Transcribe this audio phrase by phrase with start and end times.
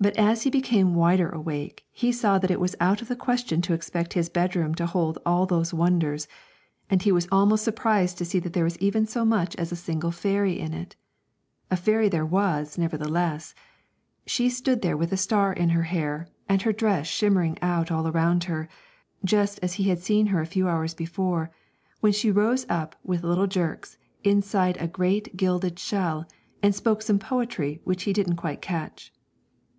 [0.00, 3.60] But as he became wider awake, he saw that it was out of the question
[3.62, 6.28] to expect his bedroom to hold all those wonders,
[6.88, 9.74] and he was almost surprised to see that there was even so much as a
[9.74, 10.94] single fairy in it.
[11.68, 13.56] A fairy there was, nevertheless;
[14.24, 18.06] she stood there with a star in her hair, and her dress shimmering out all
[18.06, 18.68] around her,
[19.24, 21.50] just as he had seen her a few hours before,
[21.98, 26.24] when she rose up, with little jerks, inside a great gilded shell,
[26.62, 29.12] and spoke some poetry, which he didn't quite catch.